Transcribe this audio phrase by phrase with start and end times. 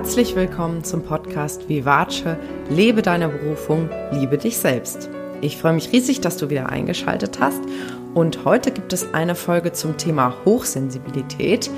[0.00, 2.24] Herzlich willkommen zum Podcast Vivace,
[2.70, 5.10] lebe deine Berufung, liebe dich selbst.
[5.42, 7.60] Ich freue mich riesig, dass du wieder eingeschaltet hast
[8.14, 11.70] und heute gibt es eine Folge zum Thema Hochsensibilität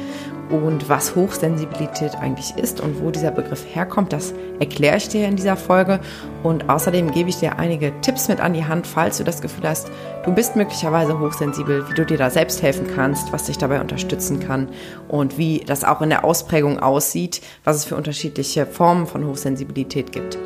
[0.52, 5.36] und was Hochsensibilität eigentlich ist und wo dieser Begriff herkommt, das erkläre ich dir in
[5.36, 6.00] dieser Folge.
[6.42, 9.68] Und außerdem gebe ich dir einige Tipps mit an die Hand, falls du das Gefühl
[9.68, 9.90] hast,
[10.24, 14.40] du bist möglicherweise hochsensibel, wie du dir da selbst helfen kannst, was dich dabei unterstützen
[14.40, 14.68] kann
[15.08, 20.12] und wie das auch in der Ausprägung aussieht, was es für unterschiedliche Formen von Hochsensibilität
[20.12, 20.38] gibt.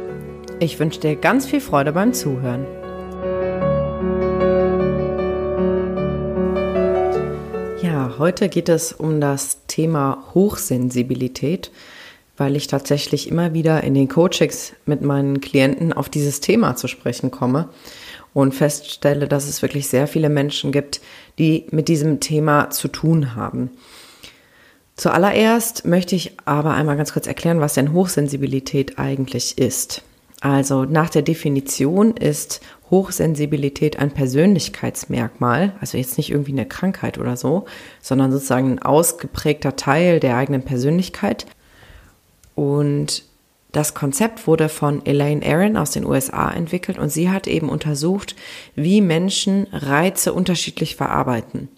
[0.60, 2.85] Ich wünsche dir ganz viel Freude beim Zuhören.
[8.18, 11.70] Heute geht es um das Thema Hochsensibilität,
[12.36, 16.88] weil ich tatsächlich immer wieder in den Coachings mit meinen Klienten auf dieses Thema zu
[16.88, 17.68] sprechen komme
[18.34, 21.00] und feststelle, dass es wirklich sehr viele Menschen gibt,
[21.38, 23.70] die mit diesem Thema zu tun haben.
[24.96, 30.02] Zuallererst möchte ich aber einmal ganz kurz erklären, was denn Hochsensibilität eigentlich ist.
[30.40, 37.36] Also nach der Definition ist Hochsensibilität ein Persönlichkeitsmerkmal, also jetzt nicht irgendwie eine Krankheit oder
[37.36, 37.64] so,
[38.00, 41.46] sondern sozusagen ein ausgeprägter Teil der eigenen Persönlichkeit.
[42.54, 43.24] Und
[43.72, 48.36] das Konzept wurde von Elaine Aaron aus den USA entwickelt und sie hat eben untersucht,
[48.74, 51.68] wie Menschen Reize unterschiedlich verarbeiten.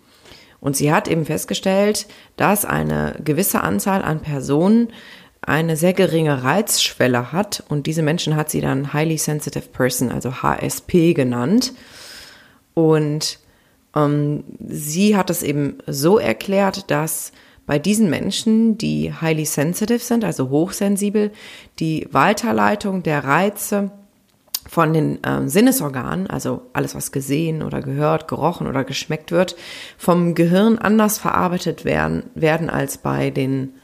[0.60, 2.06] Und sie hat eben festgestellt,
[2.36, 4.88] dass eine gewisse Anzahl an Personen
[5.48, 10.42] eine sehr geringe Reizschwelle hat und diese Menschen hat sie dann Highly Sensitive Person, also
[10.42, 11.72] HSP genannt.
[12.74, 13.38] Und
[13.96, 17.32] ähm, sie hat es eben so erklärt, dass
[17.68, 21.32] bei diesen Menschen, die highly sensitive sind, also hochsensibel,
[21.78, 23.90] die Weiterleitung der Reize
[24.66, 29.54] von den ähm, Sinnesorganen, also alles, was gesehen oder gehört, gerochen oder geschmeckt wird,
[29.98, 33.74] vom Gehirn anders verarbeitet werden, werden als bei den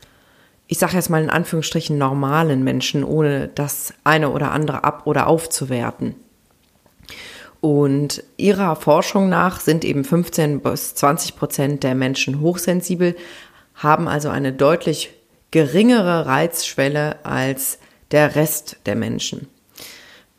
[0.67, 5.27] ich sage jetzt mal in Anführungsstrichen, normalen Menschen, ohne das eine oder andere ab- oder
[5.27, 6.15] aufzuwerten.
[7.61, 13.17] Und ihrer Forschung nach sind eben 15 bis 20 Prozent der Menschen hochsensibel,
[13.75, 15.11] haben also eine deutlich
[15.51, 17.79] geringere Reizschwelle als
[18.11, 19.49] der Rest der Menschen.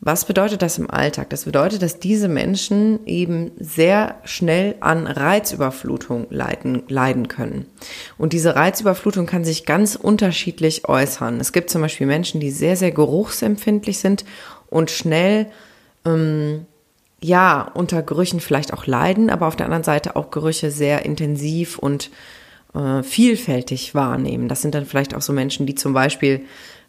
[0.06, 1.32] Was bedeutet das im Alltag?
[1.32, 7.66] Das bedeutet, dass diese Menschen eben sehr schnell an Reizüberflutung leiden, leiden können.
[8.16, 11.40] Und diese Reizüberflutung kann sich ganz unterschiedlich äußern.
[11.40, 14.26] Es gibt zum Beispiel Menschen, die sehr, sehr geruchsempfindlich sind
[14.70, 15.48] und schnell,
[16.06, 16.68] ähm,
[17.20, 21.80] ja, unter Gerüchen vielleicht auch leiden, aber auf der anderen Seite auch Gerüche sehr intensiv
[21.80, 22.12] und
[22.76, 24.50] äh, vielfältig wahrnehmen.
[24.50, 26.46] Das sind dann vielleicht auch so Menschen, die zum Beispiel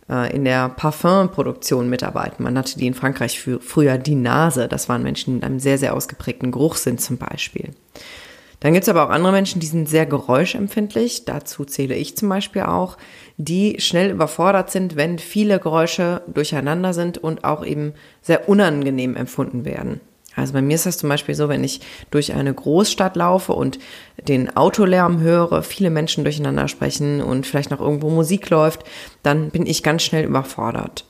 [0.09, 2.45] in der Parfumproduktion mitarbeiten.
[2.45, 4.69] Man nannte die in Frankreich für, früher die Nase.
[4.69, 7.71] Das waren Menschen mit einem sehr, sehr ausgeprägten Geruchssinn zum Beispiel.
[8.61, 11.25] Dann gibt es aber auch andere Menschen, die sind sehr geräuschempfindlich.
[11.25, 12.97] Dazu zähle ich zum Beispiel auch,
[13.37, 17.93] die schnell überfordert sind, wenn viele Geräusche durcheinander sind und auch eben
[18.23, 20.01] sehr unangenehm empfunden werden.
[20.37, 21.81] Also bei mir ist das zum Beispiel so, wenn ich
[22.11, 23.79] durch eine Großstadt laufe und
[24.29, 28.85] den Autolärm höre, viele Menschen durcheinander sprechen und vielleicht noch irgendwo Musik läuft,
[29.23, 31.07] dann bin ich ganz schnell überfordert.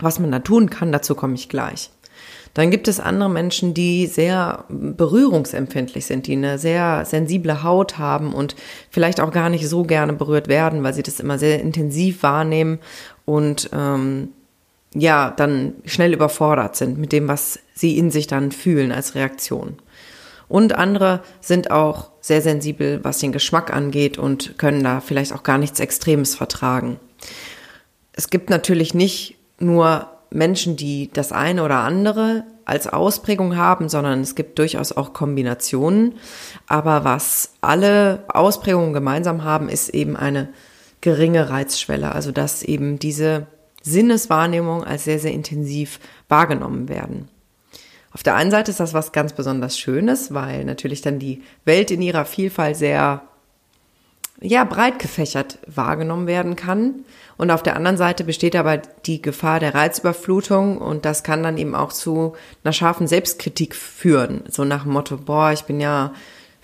[0.00, 1.90] Was man da tun kann, dazu komme ich gleich.
[2.54, 8.34] Dann gibt es andere Menschen, die sehr berührungsempfindlich sind, die eine sehr sensible Haut haben
[8.34, 8.56] und
[8.90, 12.80] vielleicht auch gar nicht so gerne berührt werden, weil sie das immer sehr intensiv wahrnehmen
[13.24, 14.30] und ähm,
[14.94, 19.78] ja, dann schnell überfordert sind mit dem, was sie in sich dann fühlen als Reaktion.
[20.48, 25.42] Und andere sind auch sehr sensibel, was den Geschmack angeht und können da vielleicht auch
[25.42, 27.00] gar nichts Extremes vertragen.
[28.12, 34.20] Es gibt natürlich nicht nur Menschen, die das eine oder andere als Ausprägung haben, sondern
[34.20, 36.14] es gibt durchaus auch Kombinationen.
[36.68, 40.48] Aber was alle Ausprägungen gemeinsam haben, ist eben eine
[41.00, 42.12] geringe Reizschwelle.
[42.12, 43.46] Also dass eben diese
[43.82, 47.28] Sinneswahrnehmung als sehr, sehr intensiv wahrgenommen werden.
[48.12, 51.90] Auf der einen Seite ist das was ganz besonders Schönes, weil natürlich dann die Welt
[51.90, 53.22] in ihrer Vielfalt sehr,
[54.40, 57.04] ja, breit gefächert wahrgenommen werden kann.
[57.38, 61.56] Und auf der anderen Seite besteht aber die Gefahr der Reizüberflutung und das kann dann
[61.56, 64.42] eben auch zu einer scharfen Selbstkritik führen.
[64.48, 66.12] So nach dem Motto, boah, ich bin ja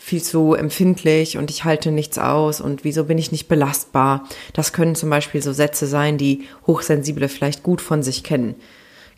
[0.09, 4.27] viel zu empfindlich und ich halte nichts aus und wieso bin ich nicht belastbar.
[4.55, 8.55] Das können zum Beispiel so Sätze sein, die Hochsensible vielleicht gut von sich kennen.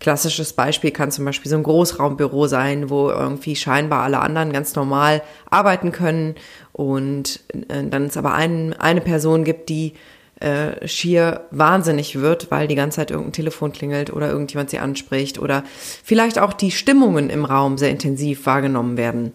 [0.01, 4.75] Klassisches Beispiel kann zum Beispiel so ein Großraumbüro sein, wo irgendwie scheinbar alle anderen ganz
[4.75, 6.35] normal arbeiten können
[6.73, 9.93] und äh, dann es aber ein, eine Person gibt, die
[10.41, 15.39] äh, schier wahnsinnig wird, weil die ganze Zeit irgendein Telefon klingelt oder irgendjemand sie anspricht
[15.39, 15.65] oder
[16.03, 19.35] vielleicht auch die Stimmungen im Raum sehr intensiv wahrgenommen werden.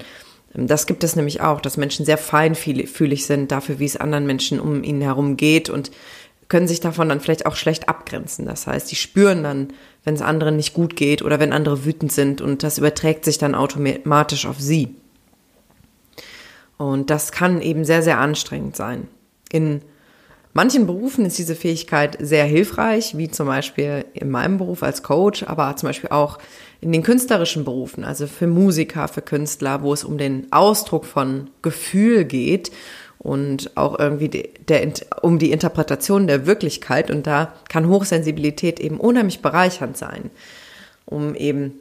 [0.58, 4.60] Das gibt es nämlich auch, dass Menschen sehr feinfühlig sind dafür, wie es anderen Menschen
[4.60, 5.92] um ihnen herum geht und
[6.48, 8.46] können sich davon dann vielleicht auch schlecht abgrenzen.
[8.46, 9.74] Das heißt, die spüren dann,
[10.04, 13.38] wenn es anderen nicht gut geht oder wenn andere wütend sind und das überträgt sich
[13.38, 14.96] dann automatisch auf sie.
[16.78, 19.08] Und das kann eben sehr, sehr anstrengend sein.
[19.52, 19.82] In
[20.56, 25.44] manchen Berufen ist diese Fähigkeit sehr hilfreich, wie zum Beispiel in meinem Beruf als Coach,
[25.44, 26.40] aber zum Beispiel auch
[26.82, 31.50] in den künstlerischen Berufen, also für Musiker, für Künstler, wo es um den Ausdruck von
[31.62, 32.72] Gefühl geht
[33.20, 37.12] und auch irgendwie die, der, um die Interpretation der Wirklichkeit.
[37.12, 40.30] Und da kann Hochsensibilität eben unheimlich bereichernd sein,
[41.06, 41.74] um eben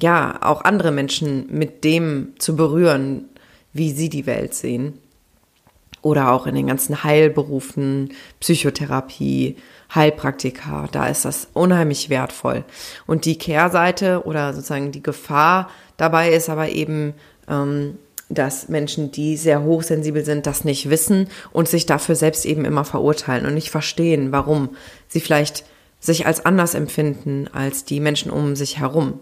[0.00, 3.24] ja auch andere Menschen mit dem zu berühren,
[3.72, 5.00] wie sie die Welt sehen.
[6.04, 9.56] Oder auch in den ganzen Heilberufen, Psychotherapie,
[9.94, 12.64] Heilpraktika, da ist das unheimlich wertvoll.
[13.06, 17.14] Und die Kehrseite oder sozusagen die Gefahr dabei ist aber eben,
[17.48, 17.96] ähm,
[18.28, 22.84] dass Menschen, die sehr hochsensibel sind, das nicht wissen und sich dafür selbst eben immer
[22.84, 24.76] verurteilen und nicht verstehen, warum
[25.08, 25.64] sie vielleicht
[26.00, 29.20] sich als anders empfinden als die Menschen um sich herum.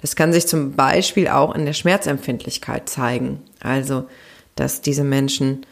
[0.00, 3.42] Das kann sich zum Beispiel auch in der Schmerzempfindlichkeit zeigen.
[3.58, 4.04] Also,
[4.54, 5.66] dass diese Menschen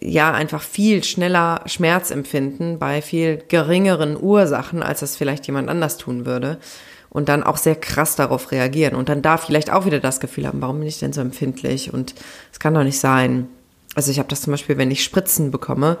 [0.00, 5.96] ja einfach viel schneller Schmerz empfinden bei viel geringeren Ursachen, als das vielleicht jemand anders
[5.96, 6.58] tun würde
[7.10, 10.46] und dann auch sehr krass darauf reagieren und dann da vielleicht auch wieder das Gefühl
[10.46, 12.14] haben, warum bin ich denn so empfindlich und
[12.52, 13.48] es kann doch nicht sein.
[13.94, 15.96] Also ich habe das zum Beispiel, wenn ich Spritzen bekomme,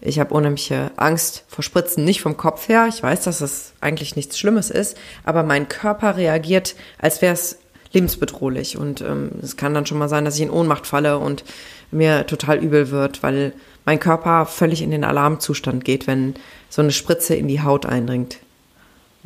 [0.00, 2.86] ich habe unheimliche Angst vor Spritzen, nicht vom Kopf her.
[2.88, 7.58] Ich weiß, dass das eigentlich nichts Schlimmes ist, aber mein Körper reagiert, als wäre es
[7.92, 11.44] lebensbedrohlich und ähm, es kann dann schon mal sein, dass ich in Ohnmacht falle und
[11.90, 13.52] mir total übel wird, weil
[13.84, 16.34] mein Körper völlig in den Alarmzustand geht, wenn
[16.68, 18.38] so eine Spritze in die Haut eindringt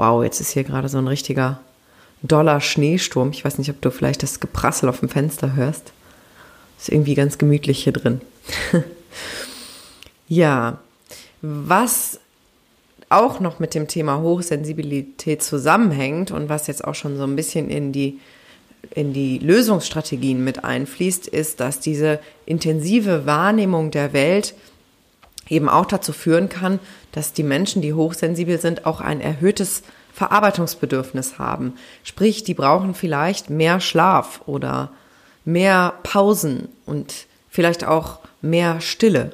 [0.00, 1.60] wow, jetzt ist hier gerade so ein richtiger
[2.22, 3.32] doller Schneesturm.
[3.32, 5.92] Ich weiß nicht, ob du vielleicht das Geprassel auf dem Fenster hörst.
[6.78, 8.22] Ist irgendwie ganz gemütlich hier drin.
[10.28, 10.78] ja,
[11.42, 12.18] was
[13.10, 17.68] auch noch mit dem Thema Hochsensibilität zusammenhängt und was jetzt auch schon so ein bisschen
[17.68, 18.20] in die
[18.94, 24.54] in die Lösungsstrategien mit einfließt, ist, dass diese intensive Wahrnehmung der Welt
[25.48, 26.78] eben auch dazu führen kann,
[27.12, 29.82] dass die Menschen, die hochsensibel sind, auch ein erhöhtes
[30.12, 31.74] Verarbeitungsbedürfnis haben.
[32.04, 34.90] Sprich, die brauchen vielleicht mehr Schlaf oder
[35.44, 39.32] mehr Pausen und vielleicht auch mehr Stille.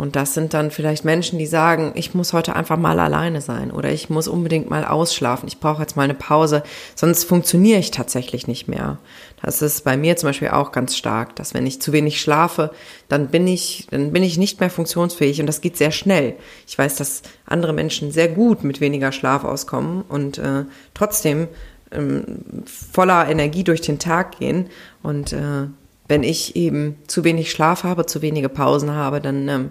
[0.00, 3.70] Und das sind dann vielleicht Menschen, die sagen, ich muss heute einfach mal alleine sein
[3.70, 6.62] oder ich muss unbedingt mal ausschlafen, ich brauche jetzt mal eine Pause,
[6.94, 8.96] sonst funktioniere ich tatsächlich nicht mehr.
[9.42, 12.70] Das ist bei mir zum Beispiel auch ganz stark, dass wenn ich zu wenig schlafe,
[13.08, 16.34] dann bin ich, dann bin ich nicht mehr funktionsfähig und das geht sehr schnell.
[16.66, 20.64] Ich weiß, dass andere Menschen sehr gut mit weniger Schlaf auskommen und äh,
[20.94, 21.46] trotzdem
[21.92, 24.70] ähm, voller Energie durch den Tag gehen
[25.02, 25.66] und äh,
[26.10, 29.70] wenn ich eben zu wenig Schlaf habe, zu wenige Pausen habe, dann ähm,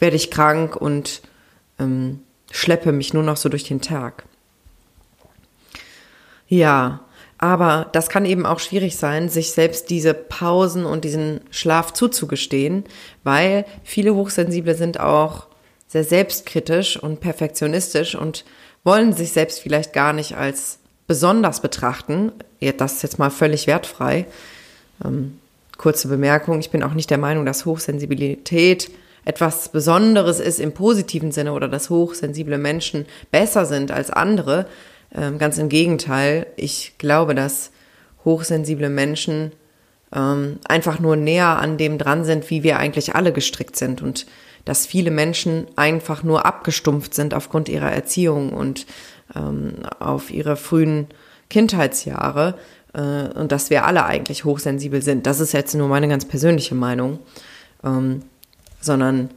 [0.00, 1.22] werde ich krank und
[1.78, 4.24] ähm, schleppe mich nur noch so durch den Tag.
[6.48, 7.04] Ja,
[7.38, 12.82] aber das kann eben auch schwierig sein, sich selbst diese Pausen und diesen Schlaf zuzugestehen,
[13.22, 15.46] weil viele Hochsensible sind auch
[15.86, 18.44] sehr selbstkritisch und perfektionistisch und
[18.82, 22.32] wollen sich selbst vielleicht gar nicht als besonders betrachten.
[22.76, 24.26] Das ist jetzt mal völlig wertfrei.
[25.04, 25.38] Ähm,
[25.76, 28.90] Kurze Bemerkung, ich bin auch nicht der Meinung, dass Hochsensibilität
[29.24, 34.66] etwas Besonderes ist im positiven Sinne oder dass hochsensible Menschen besser sind als andere.
[35.14, 37.72] Ähm, ganz im Gegenteil, ich glaube, dass
[38.24, 39.52] hochsensible Menschen
[40.14, 44.26] ähm, einfach nur näher an dem dran sind, wie wir eigentlich alle gestrickt sind und
[44.64, 48.86] dass viele Menschen einfach nur abgestumpft sind aufgrund ihrer Erziehung und
[49.34, 51.08] ähm, auf ihre frühen
[51.50, 52.54] Kindheitsjahre
[52.96, 55.26] äh, und dass wir alle eigentlich hochsensibel sind.
[55.26, 57.18] Das ist jetzt nur meine ganz persönliche Meinung,
[57.84, 58.22] ähm,
[58.80, 59.30] sondern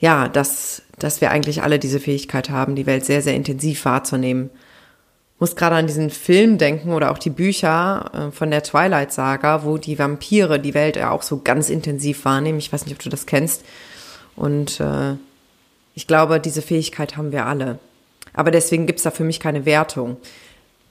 [0.00, 4.50] ja, dass, dass wir eigentlich alle diese Fähigkeit haben, die Welt sehr, sehr intensiv wahrzunehmen.
[5.38, 9.64] Muss gerade an diesen Film denken oder auch die Bücher äh, von der Twilight Saga,
[9.64, 12.58] wo die Vampire die Welt ja auch so ganz intensiv wahrnehmen.
[12.58, 13.64] Ich weiß nicht, ob du das kennst.
[14.36, 15.14] Und äh,
[15.94, 17.78] ich glaube, diese Fähigkeit haben wir alle.
[18.32, 20.18] Aber deswegen gibt's da für mich keine Wertung.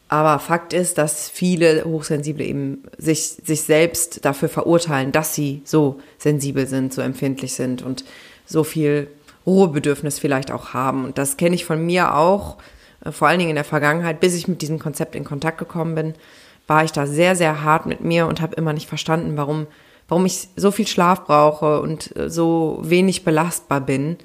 [0.10, 6.00] Aber Fakt ist, dass viele Hochsensible eben sich, sich selbst dafür verurteilen, dass sie so
[6.18, 8.04] sensibel sind, so empfindlich sind und
[8.46, 9.08] so viel
[9.46, 11.06] Ruhebedürfnis vielleicht auch haben.
[11.06, 12.58] Und das kenne ich von mir auch,
[13.06, 15.94] äh, vor allen Dingen in der Vergangenheit, bis ich mit diesem Konzept in Kontakt gekommen
[15.94, 16.16] bin,
[16.66, 19.68] war ich da sehr, sehr hart mit mir und habe immer nicht verstanden, warum,
[20.08, 24.18] warum ich so viel Schlaf brauche und äh, so wenig belastbar bin.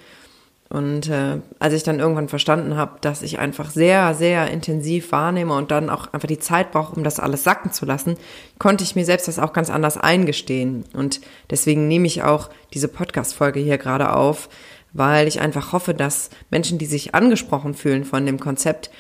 [0.75, 5.55] Und äh, als ich dann irgendwann verstanden habe, dass ich einfach sehr, sehr intensiv wahrnehme
[5.55, 8.17] und dann auch einfach die Zeit brauche, um das alles sacken zu lassen,
[8.59, 10.85] konnte ich mir selbst das auch ganz anders eingestehen.
[10.93, 14.49] Und deswegen nehme ich auch diese Podcast-Folge hier gerade auf,
[14.93, 18.91] weil ich einfach hoffe, dass Menschen, die sich angesprochen fühlen von dem Konzept,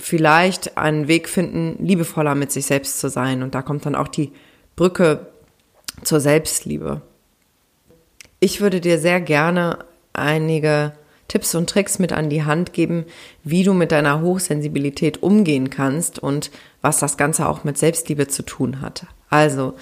[0.00, 3.44] vielleicht einen Weg finden, liebevoller mit sich selbst zu sein.
[3.44, 4.32] Und da kommt dann auch die
[4.74, 5.28] Brücke
[6.02, 7.00] zur Selbstliebe.
[8.40, 9.84] Ich würde dir sehr gerne
[10.18, 10.92] einige
[11.28, 13.04] Tipps und Tricks mit an die Hand geben,
[13.42, 16.50] wie du mit deiner Hochsensibilität umgehen kannst und
[16.82, 19.06] was das Ganze auch mit Selbstliebe zu tun hat.
[19.28, 19.74] Also,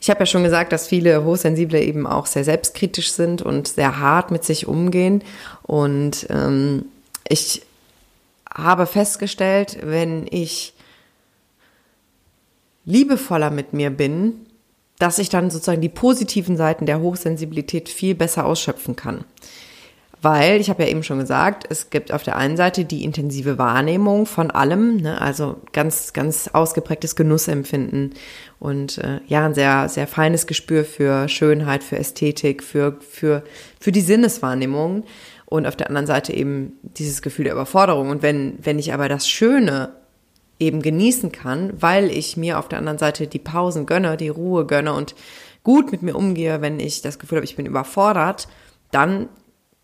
[0.00, 3.98] ich habe ja schon gesagt, dass viele Hochsensible eben auch sehr selbstkritisch sind und sehr
[3.98, 5.22] hart mit sich umgehen.
[5.62, 6.86] Und ähm,
[7.28, 7.62] ich
[8.52, 10.74] habe festgestellt, wenn ich
[12.84, 14.46] liebevoller mit mir bin,
[14.98, 19.24] dass ich dann sozusagen die positiven Seiten der Hochsensibilität viel besser ausschöpfen kann.
[20.22, 23.58] Weil, ich habe ja eben schon gesagt, es gibt auf der einen Seite die intensive
[23.58, 28.14] Wahrnehmung von allem, ne, also ganz, ganz ausgeprägtes Genussempfinden
[28.60, 33.42] und äh, ja, ein sehr, sehr feines Gespür für Schönheit, für Ästhetik, für, für,
[33.80, 35.02] für die Sinneswahrnehmung
[35.46, 38.08] und auf der anderen Seite eben dieses Gefühl der Überforderung.
[38.08, 39.90] Und wenn, wenn ich aber das Schöne
[40.60, 44.66] eben genießen kann, weil ich mir auf der anderen Seite die Pausen gönne, die Ruhe
[44.66, 45.16] gönne und
[45.64, 48.46] gut mit mir umgehe, wenn ich das Gefühl habe, ich bin überfordert,
[48.92, 49.28] dann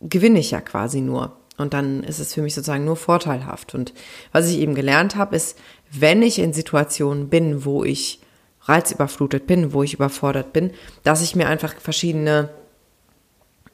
[0.01, 1.37] gewinne ich ja quasi nur.
[1.57, 3.75] Und dann ist es für mich sozusagen nur vorteilhaft.
[3.75, 3.93] Und
[4.31, 5.59] was ich eben gelernt habe, ist,
[5.91, 8.21] wenn ich in Situationen bin, wo ich
[8.63, 12.51] reizüberflutet bin, wo ich überfordert bin, dass ich mir einfach verschiedene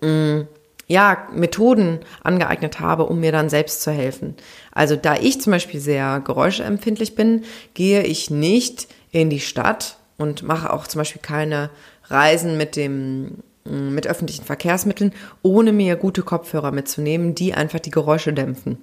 [0.01, 0.49] mh, mm,
[0.87, 4.35] ja, Methoden angeeignet habe, um mir dann selbst zu helfen.
[4.73, 10.43] Also da ich zum Beispiel sehr geräuschempfindlich bin, gehe ich nicht in die Stadt und
[10.43, 11.71] mache auch zum Beispiel keine
[12.05, 18.33] Reisen mit dem mit öffentlichen Verkehrsmitteln, ohne mir gute Kopfhörer mitzunehmen, die einfach die Geräusche
[18.33, 18.79] dämpfen.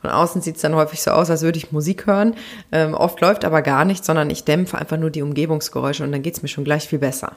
[0.00, 2.34] Von außen sieht es dann häufig so aus, als würde ich Musik hören.
[2.72, 6.22] Ähm, oft läuft aber gar nichts, sondern ich dämpfe einfach nur die Umgebungsgeräusche und dann
[6.22, 7.36] geht es mir schon gleich viel besser.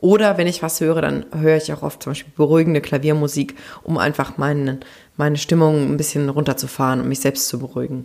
[0.00, 3.98] Oder wenn ich was höre, dann höre ich auch oft zum Beispiel beruhigende Klaviermusik, um
[3.98, 4.78] einfach meine,
[5.16, 8.04] meine Stimmung ein bisschen runterzufahren und mich selbst zu beruhigen.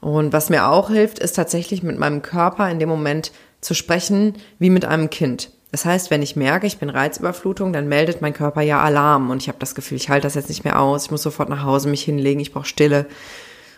[0.00, 4.34] Und was mir auch hilft, ist tatsächlich mit meinem Körper in dem Moment zu sprechen
[4.58, 5.50] wie mit einem Kind.
[5.70, 9.30] Das heißt, wenn ich merke, ich bin Reizüberflutung, dann meldet mein Körper ja Alarm.
[9.30, 11.48] Und ich habe das Gefühl, ich halte das jetzt nicht mehr aus, ich muss sofort
[11.48, 13.06] nach Hause mich hinlegen, ich brauche Stille.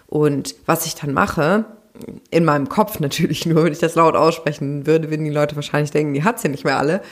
[0.07, 1.67] Und was ich dann mache,
[2.31, 5.91] in meinem Kopf natürlich nur, wenn ich das laut aussprechen würde, würden die Leute wahrscheinlich
[5.91, 7.03] denken, die hat sie nicht mehr alle,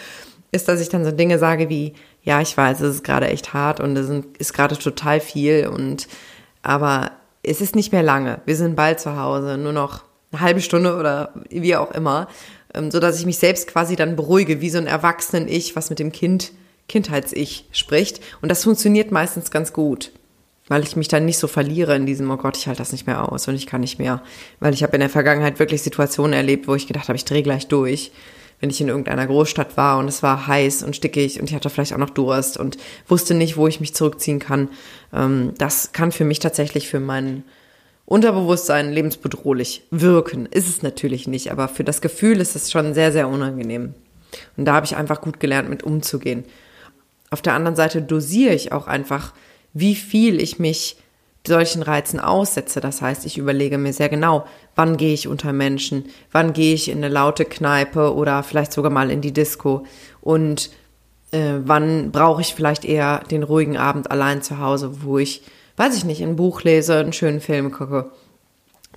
[0.52, 3.54] ist, dass ich dann so Dinge sage wie, ja, ich weiß, es ist gerade echt
[3.54, 6.08] hart und es ist gerade total viel und
[6.62, 8.40] aber es ist nicht mehr lange.
[8.44, 12.28] Wir sind bald zu Hause, nur noch eine halbe Stunde oder wie auch immer,
[12.74, 15.98] ähm, so dass ich mich selbst quasi dann beruhige, wie so ein Erwachsenen-Ich, was mit
[15.98, 16.52] dem Kind,
[16.88, 18.20] Kindheits-Ich spricht.
[18.40, 20.12] Und das funktioniert meistens ganz gut
[20.70, 23.04] weil ich mich dann nicht so verliere in diesem, oh Gott, ich halte das nicht
[23.04, 24.22] mehr aus und ich kann nicht mehr.
[24.60, 27.42] Weil ich habe in der Vergangenheit wirklich Situationen erlebt, wo ich gedacht habe, ich drehe
[27.42, 28.12] gleich durch,
[28.60, 31.70] wenn ich in irgendeiner Großstadt war und es war heiß und stickig und ich hatte
[31.70, 34.68] vielleicht auch noch Durst und wusste nicht, wo ich mich zurückziehen kann.
[35.12, 37.42] Ähm, das kann für mich tatsächlich für mein
[38.10, 40.46] Unterbewusstsein lebensbedrohlich wirken.
[40.46, 43.94] Ist es natürlich nicht, aber für das Gefühl ist es schon sehr, sehr unangenehm.
[44.56, 46.44] Und da habe ich einfach gut gelernt, mit umzugehen.
[47.30, 49.32] Auf der anderen Seite dosiere ich auch einfach
[49.72, 50.96] wie viel ich mich
[51.46, 52.80] solchen Reizen aussetze.
[52.80, 56.88] Das heißt, ich überlege mir sehr genau, wann gehe ich unter Menschen, wann gehe ich
[56.88, 59.84] in eine laute Kneipe oder vielleicht sogar mal in die Disco
[60.20, 60.70] und
[61.30, 65.42] äh, wann brauche ich vielleicht eher den ruhigen Abend allein zu Hause, wo ich,
[65.80, 68.10] weiß ich nicht, ein Buch lese, einen schönen Film gucke.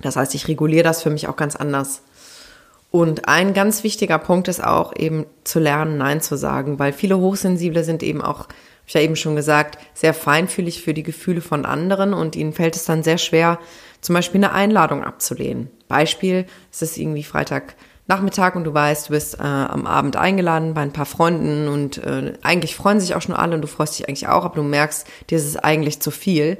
[0.02, 2.02] Das heißt, ich reguliere das für mich auch ganz anders.
[2.90, 7.18] Und ein ganz wichtiger Punkt ist auch eben zu lernen, Nein zu sagen, weil viele
[7.18, 8.48] Hochsensible sind eben auch
[8.84, 12.52] habe ich ja eben schon gesagt, sehr feinfühlig für die Gefühle von anderen und ihnen
[12.52, 13.58] fällt es dann sehr schwer,
[14.02, 15.70] zum Beispiel eine Einladung abzulehnen.
[15.88, 17.22] Beispiel, es ist irgendwie
[18.06, 21.98] Freitagnachmittag und du weißt, du bist äh, am Abend eingeladen bei ein paar Freunden und
[21.98, 24.62] äh, eigentlich freuen sich auch schon alle und du freust dich eigentlich auch, aber du
[24.62, 26.58] merkst, dir ist es eigentlich zu viel.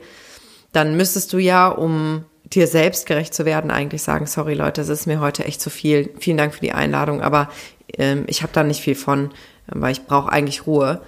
[0.72, 4.88] Dann müsstest du ja, um dir selbst gerecht zu werden, eigentlich sagen, sorry Leute, es
[4.88, 6.10] ist mir heute echt zu viel.
[6.18, 7.50] Vielen Dank für die Einladung, aber
[7.98, 9.30] ähm, ich habe da nicht viel von,
[9.66, 11.02] weil ich brauche eigentlich Ruhe.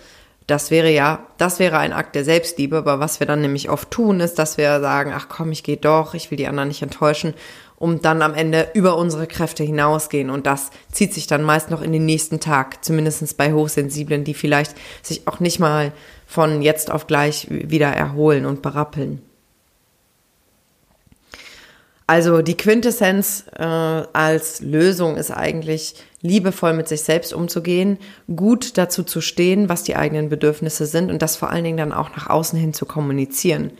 [0.46, 3.90] Das wäre ja, das wäre ein Akt der Selbstliebe, aber was wir dann nämlich oft
[3.90, 6.82] tun, ist, dass wir sagen, ach komm, ich gehe doch, ich will die anderen nicht
[6.82, 7.34] enttäuschen,
[7.76, 10.30] um dann am Ende über unsere Kräfte hinausgehen.
[10.30, 14.34] Und das zieht sich dann meist noch in den nächsten Tag, zumindestens bei Hochsensiblen, die
[14.34, 15.92] vielleicht sich auch nicht mal
[16.26, 19.22] von jetzt auf gleich wieder erholen und berappeln.
[22.08, 27.98] Also die Quintessenz äh, als Lösung ist eigentlich, liebevoll mit sich selbst umzugehen,
[28.34, 31.92] gut dazu zu stehen, was die eigenen Bedürfnisse sind und das vor allen Dingen dann
[31.92, 33.72] auch nach außen hin zu kommunizieren.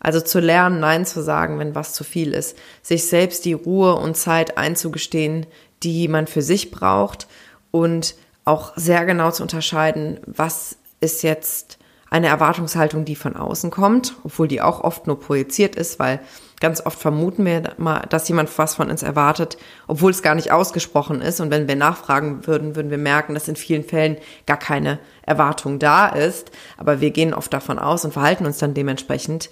[0.00, 3.94] Also zu lernen, Nein zu sagen, wenn was zu viel ist, sich selbst die Ruhe
[3.94, 5.46] und Zeit einzugestehen,
[5.82, 7.28] die man für sich braucht
[7.70, 8.14] und
[8.44, 11.78] auch sehr genau zu unterscheiden, was ist jetzt
[12.10, 16.18] eine Erwartungshaltung, die von außen kommt, obwohl die auch oft nur projiziert ist, weil
[16.60, 20.50] ganz oft vermuten wir mal, dass jemand was von uns erwartet, obwohl es gar nicht
[20.50, 21.40] ausgesprochen ist.
[21.40, 25.78] Und wenn wir nachfragen würden, würden wir merken, dass in vielen Fällen gar keine Erwartung
[25.78, 26.50] da ist.
[26.76, 29.48] Aber wir gehen oft davon aus und verhalten uns dann dementsprechend.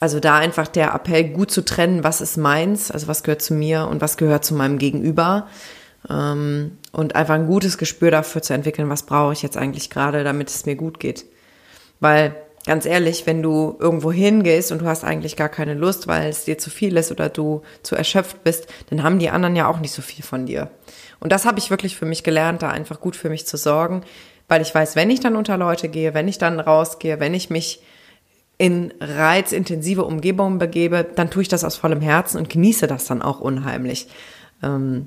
[0.00, 3.54] Also da einfach der Appell, gut zu trennen, was ist meins, also was gehört zu
[3.54, 5.48] mir und was gehört zu meinem Gegenüber.
[6.08, 10.22] Ähm, und einfach ein gutes Gespür dafür zu entwickeln, was brauche ich jetzt eigentlich gerade,
[10.22, 11.26] damit es mir gut geht.
[11.98, 16.28] Weil ganz ehrlich, wenn du irgendwo hingehst und du hast eigentlich gar keine Lust, weil
[16.28, 19.66] es dir zu viel ist oder du zu erschöpft bist, dann haben die anderen ja
[19.66, 20.70] auch nicht so viel von dir.
[21.18, 24.04] Und das habe ich wirklich für mich gelernt, da einfach gut für mich zu sorgen,
[24.46, 27.50] weil ich weiß, wenn ich dann unter Leute gehe, wenn ich dann rausgehe, wenn ich
[27.50, 27.82] mich
[28.58, 33.22] in reizintensive Umgebungen begebe, dann tue ich das aus vollem Herzen und genieße das dann
[33.22, 34.08] auch unheimlich.
[34.62, 35.06] Ähm,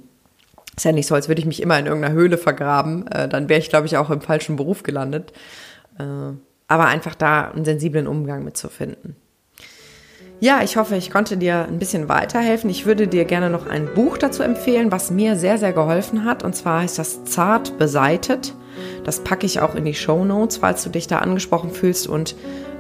[0.76, 3.08] ist ja nicht so, als würde ich mich immer in irgendeiner Höhle vergraben.
[3.08, 5.34] Äh, dann wäre ich, glaube ich, auch im falschen Beruf gelandet.
[6.00, 6.04] Äh,
[6.68, 9.18] aber einfach da einen sensiblen Umgang mitzufinden.
[10.40, 12.70] Ja, ich hoffe, ich konnte dir ein bisschen weiterhelfen.
[12.70, 16.44] Ich würde dir gerne noch ein Buch dazu empfehlen, was mir sehr, sehr geholfen hat.
[16.44, 18.56] Und zwar heißt das Zart beseitet.
[19.04, 22.36] Das packe ich auch in die Show Notes, falls du dich da angesprochen fühlst und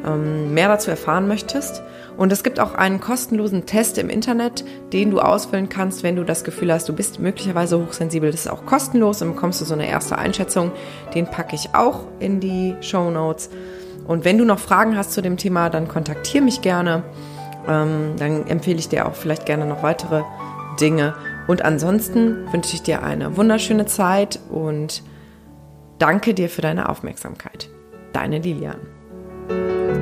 [0.05, 1.83] ähm, mehr dazu erfahren möchtest.
[2.17, 6.23] Und es gibt auch einen kostenlosen Test im Internet, den du ausfüllen kannst, wenn du
[6.23, 8.31] das Gefühl hast, du bist möglicherweise hochsensibel.
[8.31, 10.71] Das ist auch kostenlos und bekommst du so eine erste Einschätzung.
[11.15, 13.49] Den packe ich auch in die Show Notes.
[14.07, 17.03] Und wenn du noch Fragen hast zu dem Thema, dann kontaktiere mich gerne.
[17.67, 20.23] Ähm, dann empfehle ich dir auch vielleicht gerne noch weitere
[20.79, 21.13] Dinge.
[21.47, 25.03] Und ansonsten wünsche ich dir eine wunderschöne Zeit und
[25.97, 27.69] danke dir für deine Aufmerksamkeit.
[28.13, 28.90] Deine Lilian.
[29.51, 30.00] Thank you.